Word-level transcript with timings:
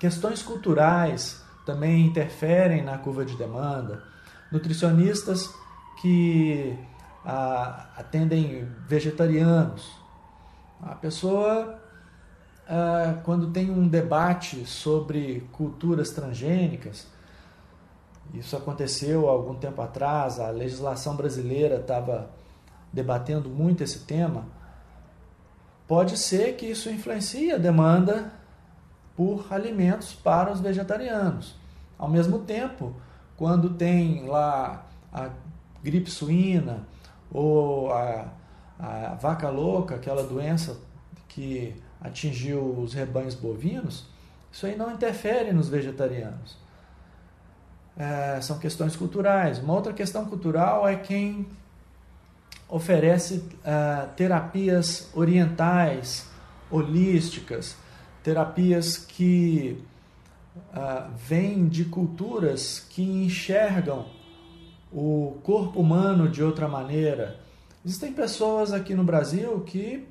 Questões 0.00 0.42
culturais 0.42 1.44
também 1.66 2.06
interferem 2.06 2.82
na 2.82 2.96
curva 2.96 3.22
de 3.22 3.36
demanda. 3.36 4.02
Nutricionistas 4.50 5.54
que 6.00 6.74
ah, 7.22 7.90
atendem 7.98 8.66
vegetarianos. 8.88 9.92
A 10.82 10.94
pessoa, 10.94 11.78
ah, 12.66 13.20
quando 13.24 13.50
tem 13.50 13.70
um 13.70 13.86
debate 13.86 14.64
sobre 14.64 15.46
culturas 15.52 16.08
transgênicas, 16.08 17.06
isso 18.32 18.56
aconteceu 18.56 19.28
há 19.28 19.32
algum 19.32 19.56
tempo 19.56 19.82
atrás, 19.82 20.40
a 20.40 20.48
legislação 20.48 21.14
brasileira 21.14 21.76
estava 21.76 22.30
debatendo 22.90 23.50
muito 23.50 23.84
esse 23.84 23.98
tema. 24.06 24.46
Pode 25.86 26.16
ser 26.16 26.56
que 26.56 26.64
isso 26.64 26.88
influencie 26.88 27.52
a 27.52 27.58
demanda 27.58 28.39
por 29.16 29.46
alimentos 29.50 30.14
para 30.14 30.52
os 30.52 30.60
vegetarianos. 30.60 31.54
Ao 31.98 32.08
mesmo 32.08 32.40
tempo, 32.40 32.94
quando 33.36 33.70
tem 33.70 34.26
lá 34.26 34.86
a 35.12 35.30
gripe 35.82 36.10
suína 36.10 36.86
ou 37.30 37.92
a, 37.92 38.28
a 38.78 39.14
vaca 39.14 39.48
louca, 39.48 39.96
aquela 39.96 40.22
doença 40.22 40.78
que 41.28 41.74
atingiu 42.00 42.78
os 42.78 42.94
rebanhos 42.94 43.34
bovinos, 43.34 44.06
isso 44.52 44.66
aí 44.66 44.76
não 44.76 44.90
interfere 44.90 45.52
nos 45.52 45.68
vegetarianos. 45.68 46.56
É, 47.96 48.40
são 48.40 48.58
questões 48.58 48.96
culturais. 48.96 49.58
Uma 49.58 49.74
outra 49.74 49.92
questão 49.92 50.24
cultural 50.24 50.88
é 50.88 50.96
quem 50.96 51.46
oferece 52.68 53.36
uh, 53.36 54.08
terapias 54.16 55.10
orientais, 55.12 56.26
holísticas, 56.70 57.76
terapias 58.22 58.96
que 58.96 59.82
uh, 60.56 61.10
vêm 61.16 61.68
de 61.68 61.84
culturas 61.84 62.80
que 62.80 63.02
enxergam 63.02 64.06
o 64.92 65.38
corpo 65.42 65.80
humano 65.80 66.28
de 66.28 66.42
outra 66.42 66.68
maneira. 66.68 67.40
Existem 67.84 68.12
pessoas 68.12 68.72
aqui 68.72 68.94
no 68.94 69.04
Brasil 69.04 69.60
que 69.60 70.06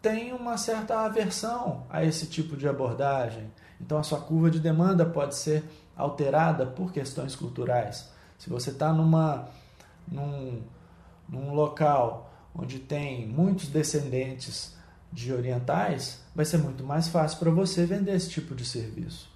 têm 0.00 0.32
uma 0.32 0.56
certa 0.56 1.00
aversão 1.00 1.84
a 1.88 2.04
esse 2.04 2.26
tipo 2.26 2.56
de 2.56 2.68
abordagem. 2.68 3.50
Então 3.80 3.98
a 3.98 4.02
sua 4.02 4.20
curva 4.20 4.50
de 4.50 4.60
demanda 4.60 5.04
pode 5.04 5.36
ser 5.36 5.64
alterada 5.96 6.66
por 6.66 6.92
questões 6.92 7.36
culturais. 7.36 8.10
Se 8.38 8.50
você 8.50 8.70
está 8.70 8.92
numa 8.92 9.48
num, 10.06 10.62
num 11.28 11.54
local 11.54 12.30
onde 12.54 12.78
tem 12.78 13.26
muitos 13.26 13.68
descendentes 13.68 14.76
de 15.14 15.32
orientais, 15.32 16.18
vai 16.34 16.44
ser 16.44 16.58
muito 16.58 16.82
mais 16.82 17.06
fácil 17.06 17.38
para 17.38 17.50
você 17.50 17.86
vender 17.86 18.14
esse 18.14 18.28
tipo 18.28 18.54
de 18.54 18.64
serviço. 18.64 19.33